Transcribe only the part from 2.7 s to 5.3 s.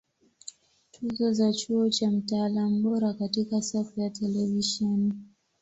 Bora Katika safu ya Televisheni